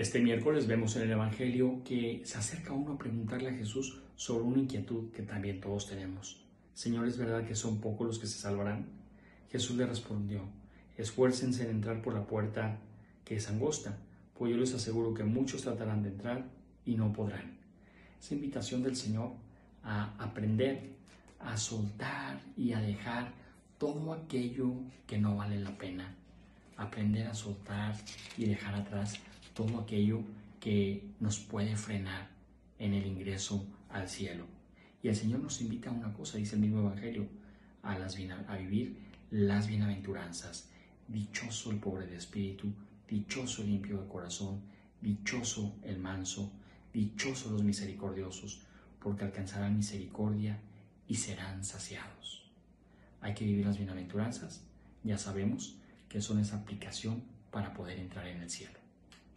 Este 0.00 0.18
miércoles 0.18 0.66
vemos 0.66 0.96
en 0.96 1.02
el 1.02 1.10
Evangelio 1.10 1.82
que 1.84 2.22
se 2.24 2.38
acerca 2.38 2.72
uno 2.72 2.92
a 2.92 2.96
preguntarle 2.96 3.50
a 3.50 3.52
Jesús 3.52 4.00
sobre 4.16 4.44
una 4.44 4.60
inquietud 4.60 5.10
que 5.12 5.20
también 5.20 5.60
todos 5.60 5.88
tenemos. 5.88 6.42
Señor, 6.72 7.06
¿es 7.06 7.18
verdad 7.18 7.46
que 7.46 7.54
son 7.54 7.82
pocos 7.82 8.06
los 8.06 8.18
que 8.18 8.26
se 8.26 8.38
salvarán? 8.38 8.86
Jesús 9.52 9.76
le 9.76 9.84
respondió, 9.84 10.40
esfuércense 10.96 11.64
en 11.64 11.72
entrar 11.72 12.00
por 12.00 12.14
la 12.14 12.26
puerta 12.26 12.78
que 13.26 13.36
es 13.36 13.50
angosta, 13.50 13.98
pues 14.38 14.50
yo 14.50 14.56
les 14.56 14.72
aseguro 14.72 15.12
que 15.12 15.22
muchos 15.22 15.60
tratarán 15.60 16.02
de 16.02 16.08
entrar 16.08 16.46
y 16.86 16.94
no 16.94 17.12
podrán. 17.12 17.58
Esa 18.18 18.32
invitación 18.32 18.82
del 18.82 18.96
Señor 18.96 19.32
a 19.84 20.14
aprender, 20.18 20.94
a 21.40 21.58
soltar 21.58 22.40
y 22.56 22.72
a 22.72 22.80
dejar 22.80 23.34
todo 23.76 24.14
aquello 24.14 24.72
que 25.06 25.18
no 25.18 25.36
vale 25.36 25.60
la 25.60 25.76
pena. 25.76 26.14
Aprender 26.78 27.26
a 27.26 27.34
soltar 27.34 27.94
y 28.38 28.46
dejar 28.46 28.74
atrás 28.76 29.20
todo 29.60 29.78
aquello 29.78 30.22
que 30.58 31.04
nos 31.20 31.38
puede 31.38 31.76
frenar 31.76 32.30
en 32.78 32.94
el 32.94 33.06
ingreso 33.06 33.66
al 33.90 34.08
cielo. 34.08 34.46
Y 35.02 35.08
el 35.08 35.16
Señor 35.16 35.40
nos 35.40 35.60
invita 35.60 35.90
a 35.90 35.92
una 35.92 36.14
cosa, 36.14 36.38
dice 36.38 36.54
el 36.54 36.62
mismo 36.62 36.80
Evangelio, 36.80 37.28
a, 37.82 37.98
las, 37.98 38.16
a 38.16 38.56
vivir 38.56 38.96
las 39.30 39.66
bienaventuranzas. 39.66 40.70
Dichoso 41.08 41.70
el 41.72 41.78
pobre 41.78 42.06
de 42.06 42.16
espíritu, 42.16 42.72
dichoso 43.06 43.60
el 43.60 43.68
limpio 43.68 44.00
de 44.00 44.08
corazón, 44.08 44.62
dichoso 45.02 45.76
el 45.82 45.98
manso, 45.98 46.50
dichoso 46.94 47.50
los 47.50 47.62
misericordiosos, 47.62 48.62
porque 48.98 49.24
alcanzarán 49.24 49.76
misericordia 49.76 50.58
y 51.06 51.16
serán 51.16 51.64
saciados. 51.64 52.50
Hay 53.20 53.34
que 53.34 53.44
vivir 53.44 53.66
las 53.66 53.76
bienaventuranzas, 53.76 54.62
ya 55.04 55.18
sabemos 55.18 55.76
que 56.08 56.22
son 56.22 56.38
esa 56.40 56.56
aplicación 56.56 57.22
para 57.50 57.74
poder 57.74 57.98
entrar 57.98 58.26
en 58.26 58.40
el 58.40 58.48
cielo. 58.48 58.80